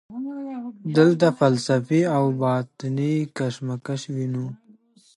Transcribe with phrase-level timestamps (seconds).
[0.97, 4.45] دلته فلسفي او باطني کشمکش وینو.